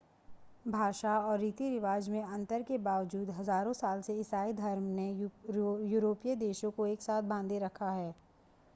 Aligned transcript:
भाषा 0.67 1.17
और 1.19 1.37
रीति-रिवाज़ 1.39 2.09
में 2.09 2.21
अंतर 2.23 2.61
के 2.63 2.77
बावजूद 2.87 3.29
हज़ारों 3.31 3.73
सालों 3.73 4.01
से 4.01 4.13
ईसाई 4.19 4.53
धर्म 4.53 4.83
ने 4.95 5.09
यूरोपीय 5.91 6.35
देशों 6.37 6.71
को 6.71 6.87
एक 6.87 7.01
साथ 7.01 7.21
बांधे 7.29 7.59
रखा 7.59 7.91
है 7.91 8.13